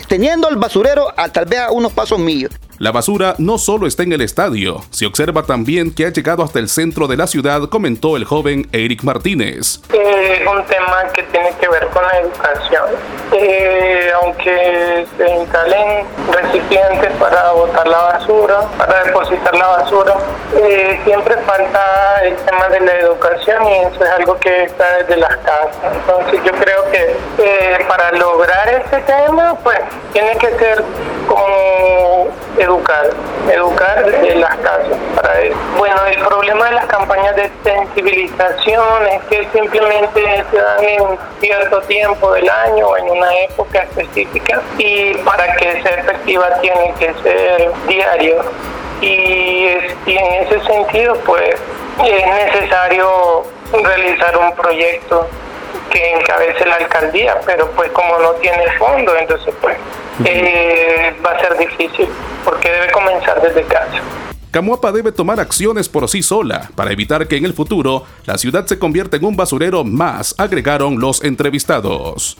teniendo 0.07 0.49
el 0.49 0.57
basurero 0.57 1.07
a 1.17 1.29
tal 1.29 1.45
vez 1.45 1.59
a 1.59 1.71
unos 1.71 1.91
pasos 1.91 2.19
míos. 2.19 2.51
La 2.77 2.91
basura 2.91 3.35
no 3.37 3.57
solo 3.57 3.87
está 3.87 4.03
en 4.03 4.11
el 4.11 4.19
estadio, 4.19 4.81
se 4.89 5.05
observa 5.05 5.43
también 5.43 5.93
que 5.93 6.05
ha 6.05 6.09
llegado 6.09 6.43
hasta 6.43 6.59
el 6.59 6.67
centro 6.67 7.07
de 7.07 7.15
la 7.15 7.25
ciudad, 7.25 7.69
comentó 7.69 8.17
el 8.17 8.25
joven 8.25 8.67
Eric 8.73 9.03
Martínez. 9.03 9.79
Es 9.93 10.45
un 10.45 10.61
tema 10.65 11.03
que 11.13 11.23
tiene 11.23 11.51
que 11.59 11.69
ver 11.69 11.87
con 11.87 12.03
la 12.03 12.19
educación. 12.19 12.83
Eh, 13.31 14.11
aunque 14.21 15.05
se 15.17 15.35
instalen 15.35 16.05
recipientes 16.31 17.11
para 17.17 17.51
botar 17.53 17.87
la 17.87 17.97
basura, 17.97 18.61
para 18.77 19.03
depositar 19.05 19.55
la 19.55 19.67
basura, 19.67 20.15
eh, 20.57 20.99
siempre 21.05 21.35
falta 21.45 22.21
el 22.23 22.35
tema 22.35 22.67
de 22.67 22.79
la 22.81 22.93
educación 22.99 23.63
y 23.67 23.73
eso 23.85 24.03
es 24.03 24.11
algo 24.11 24.37
que 24.39 24.63
está 24.63 24.97
desde 24.97 25.15
las 25.15 25.37
casas. 25.37 25.77
Entonces 25.93 26.41
yo 26.43 26.51
creo 26.51 26.91
que 26.91 27.15
eh, 27.37 27.85
para 27.87 28.11
lograr 28.11 28.67
ese 28.67 29.01
tema, 29.03 29.55
pues 29.63 29.79
tiene 30.11 30.37
que 30.37 30.49
ser 30.57 30.83
como 31.27 32.27
educar, 32.65 33.09
educar 33.51 34.05
desde 34.05 34.35
las 34.35 34.55
casas 34.57 34.97
para 35.15 35.39
eso. 35.41 35.57
Bueno, 35.77 35.95
el 36.05 36.17
problema 36.19 36.65
de 36.65 36.71
las 36.71 36.85
campañas 36.87 37.35
de 37.35 37.49
sensibilización 37.63 39.07
es 39.07 39.23
que 39.23 39.47
simplemente 39.53 40.43
se 40.51 40.57
dan 40.57 40.83
en 40.83 41.19
cierto 41.39 41.81
tiempo 41.81 42.33
del 42.33 42.49
año 42.49 42.87
o 42.87 42.97
en 42.97 43.09
una 43.09 43.33
época 43.35 43.83
específica 43.83 44.61
y 44.77 45.13
para 45.19 45.55
que 45.55 45.81
sea 45.81 45.99
efectiva 45.99 46.49
tiene 46.61 46.93
que 46.99 47.13
ser 47.23 47.71
diario. 47.87 48.43
Y, 49.01 49.67
y 50.05 50.17
en 50.17 50.45
ese 50.45 50.59
sentido, 50.65 51.15
pues 51.25 51.55
es 52.03 52.27
necesario 52.27 53.43
realizar 53.83 54.37
un 54.37 54.51
proyecto 54.55 55.27
que 55.91 56.11
encabece 56.11 56.65
la 56.65 56.75
alcaldía, 56.75 57.39
pero 57.45 57.69
pues 57.71 57.91
como 57.91 58.17
no 58.19 58.31
tiene 58.33 58.71
fondo, 58.77 59.15
entonces 59.15 59.53
pues 59.61 59.77
eh, 60.25 61.13
va 61.25 61.31
a 61.31 61.39
ser 61.39 61.57
difícil 61.57 62.07
porque 62.43 62.69
debe 62.69 62.91
comenzar 62.91 63.41
desde 63.41 63.63
casa. 63.63 64.01
Camuapa 64.51 64.93
debe 64.93 65.11
tomar 65.11 65.39
acciones 65.41 65.89
por 65.89 66.07
sí 66.07 66.23
sola 66.23 66.69
para 66.75 66.91
evitar 66.91 67.27
que 67.27 67.35
en 67.35 67.43
el 67.43 67.53
futuro 67.53 68.05
la 68.25 68.37
ciudad 68.37 68.65
se 68.65 68.79
convierta 68.79 69.17
en 69.17 69.25
un 69.25 69.35
basurero 69.35 69.83
más, 69.83 70.33
agregaron 70.37 70.99
los 70.99 71.23
entrevistados. 71.23 72.37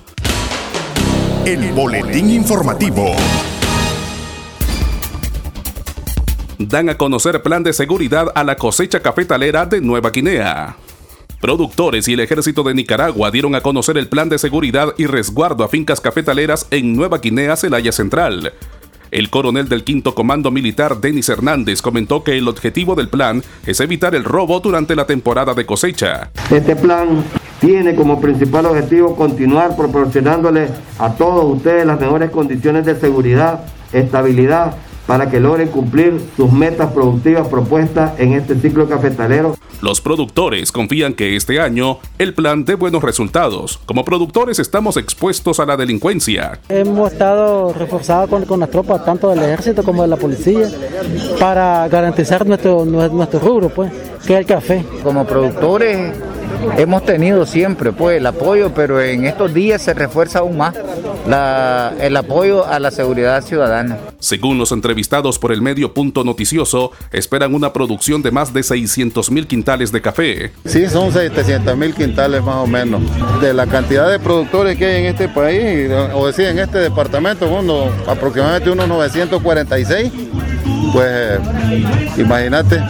El 1.46 1.74
Boletín 1.74 2.30
Informativo. 2.30 3.14
Dan 6.58 6.90
a 6.90 6.98
conocer 6.98 7.44
plan 7.44 7.64
de 7.64 7.74
seguridad 7.74 8.32
a 8.34 8.46
la 8.46 8.56
cosecha 8.56 9.02
cafetalera 9.02 9.66
de 9.66 9.82
Nueva 9.82 10.10
Guinea. 10.10 10.78
Productores 11.42 12.08
y 12.08 12.14
el 12.14 12.22
ejército 12.22 12.64
de 12.64 12.74
Nicaragua 12.74 13.30
dieron 13.30 13.56
a 13.56 13.62
conocer 13.62 13.98
el 13.98 14.08
plan 14.08 14.30
de 14.30 14.40
seguridad 14.40 14.94
y 14.98 15.06
resguardo 15.06 15.64
a 15.64 15.68
fincas 15.68 16.02
cafetaleras 16.02 16.68
en 16.72 16.96
Nueva 16.96 17.20
Guinea, 17.20 17.56
Celaya 17.56 17.92
Central. 17.92 18.54
El 19.12 19.30
coronel 19.30 19.70
del 19.70 19.84
quinto 19.84 20.16
comando 20.16 20.52
militar, 20.52 21.00
Denis 21.00 21.30
Hernández, 21.30 21.82
comentó 21.82 22.24
que 22.24 22.38
el 22.38 22.48
objetivo 22.48 22.96
del 22.96 23.10
plan 23.10 23.44
es 23.66 23.80
evitar 23.80 24.16
el 24.16 24.24
robo 24.24 24.60
durante 24.60 24.96
la 24.96 25.06
temporada 25.06 25.54
de 25.54 25.66
cosecha. 25.66 26.32
Este 26.50 26.76
plan 26.76 27.24
tiene 27.60 27.96
como 27.96 28.20
principal 28.20 28.66
objetivo 28.66 29.16
continuar 29.16 29.76
proporcionándole 29.78 30.68
a 31.00 31.14
todos 31.14 31.46
ustedes 31.56 31.86
las 31.86 32.00
mejores 32.00 32.32
condiciones 32.32 32.86
de 32.86 33.00
seguridad, 33.00 33.66
estabilidad, 33.94 34.76
para 35.08 35.30
que 35.30 35.40
logren 35.40 35.70
cumplir 35.70 36.20
sus 36.36 36.52
metas 36.52 36.92
productivas 36.92 37.48
propuestas 37.48 38.20
en 38.20 38.34
este 38.34 38.56
ciclo 38.56 38.88
cafetalero. 38.88 39.56
Los 39.82 40.02
productores 40.02 40.72
confían 40.72 41.14
que 41.14 41.36
este 41.36 41.60
año 41.60 42.00
el 42.18 42.34
plan 42.34 42.66
dé 42.66 42.76
buenos 42.76 43.04
resultados. 43.04 43.80
Como 43.86 44.06
productores 44.06 44.60
estamos 44.60 44.98
expuestos 44.98 45.60
a 45.60 45.66
la 45.66 45.78
delincuencia. 45.78 46.60
Hemos 46.70 47.12
estado 47.12 47.74
reforzados 47.74 48.30
con, 48.30 48.46
con 48.46 48.60
las 48.60 48.72
tropas, 48.72 49.06
tanto 49.06 49.30
del 49.30 49.40
ejército 49.40 49.84
como 49.84 50.02
de 50.02 50.08
la 50.08 50.18
policía, 50.18 50.70
para 51.40 51.88
garantizar 51.88 52.46
nuestro, 52.46 52.86
nuestro 52.86 53.40
rubro, 53.40 53.70
pues, 53.70 53.92
que 54.26 54.34
es 54.34 54.40
el 54.40 54.46
café. 54.46 54.86
Como 55.04 55.26
productores 55.26 56.14
hemos 56.78 57.06
tenido 57.06 57.46
siempre 57.46 57.92
pues 57.92 58.18
el 58.18 58.26
apoyo, 58.26 58.74
pero 58.74 59.02
en 59.02 59.26
estos 59.26 59.54
días 59.54 59.82
se 59.82 59.94
refuerza 59.94 60.40
aún 60.40 60.58
más 60.58 60.76
el 62.00 62.18
apoyo 62.18 62.66
a 62.66 62.80
la 62.80 62.92
seguridad 62.92 63.42
ciudadana. 63.44 63.98
Según 64.20 64.58
los 64.58 64.72
entrevistados 64.72 65.40
por 65.40 65.52
el 65.52 65.62
medio 65.62 65.94
Punto 65.94 66.24
Noticioso, 66.24 66.92
esperan 67.12 67.54
una 67.54 67.74
producción 67.74 68.22
de 68.22 68.32
más 68.32 68.54
de 68.54 68.64
600 68.64 69.32
mil 69.32 69.48
quintales 69.48 69.92
de 69.92 70.02
café. 70.02 70.52
Sí, 70.66 70.88
son 70.88 71.12
700 71.12 71.78
mil 71.78 71.94
quintales 71.94 72.44
más 72.44 72.56
o 72.56 72.68
menos. 72.68 73.02
De 73.42 73.54
la 73.54 73.68
cantidad 73.68 74.10
de 74.10 74.20
productores 74.20 74.78
que 74.78 74.86
hay 74.86 75.02
en 75.02 75.06
este 75.08 75.30
país, 75.30 75.90
o 76.14 76.28
decir, 76.28 76.46
en 76.46 76.60
este 76.60 76.80
departamento, 76.80 77.48
uno, 77.48 77.86
aproximadamente 78.08 78.70
unos 78.70 78.88
946, 78.88 80.12
pues 80.94 81.40
imagínate, 82.18 82.82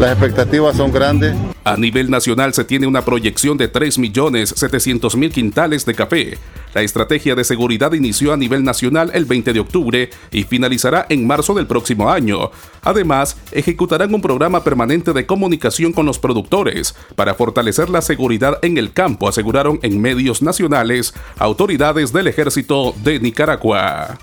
las 0.00 0.12
expectativas 0.12 0.76
son 0.76 0.90
grandes. 0.90 1.36
A 1.62 1.76
nivel 1.76 2.10
nacional 2.10 2.54
se 2.54 2.64
tiene 2.64 2.86
una 2.86 3.04
proyección 3.04 3.58
de 3.58 3.70
3.700.000 3.70 5.30
quintales 5.30 5.84
de 5.84 5.94
café. 5.94 6.38
La 6.74 6.80
estrategia 6.80 7.34
de 7.34 7.44
seguridad 7.44 7.92
inició 7.92 8.32
a 8.32 8.38
nivel 8.38 8.64
nacional 8.64 9.10
el 9.12 9.26
20 9.26 9.52
de 9.52 9.60
octubre 9.60 10.10
y 10.30 10.44
finalizará 10.44 11.04
en 11.10 11.26
marzo 11.26 11.52
del 11.52 11.66
próximo 11.66 12.10
año. 12.10 12.50
Además, 12.82 13.36
ejecutarán 13.52 14.14
un 14.14 14.22
programa 14.22 14.64
permanente 14.64 15.12
de 15.12 15.26
comunicación 15.26 15.92
con 15.92 16.06
los 16.06 16.18
productores 16.18 16.94
para 17.14 17.34
fortalecer 17.34 17.90
la 17.90 18.00
seguridad 18.00 18.58
en 18.62 18.78
el 18.78 18.92
campo, 18.92 19.28
aseguraron 19.28 19.80
en 19.82 20.00
medios 20.00 20.40
nacionales 20.40 21.12
autoridades 21.38 22.12
del 22.12 22.26
ejército 22.26 22.94
de 23.04 23.20
Nicaragua. 23.20 24.18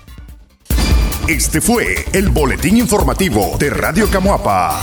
Este 1.28 1.60
fue 1.60 2.04
el 2.14 2.30
boletín 2.30 2.78
informativo 2.78 3.56
de 3.60 3.70
Radio 3.70 4.08
Camuapa. 4.10 4.80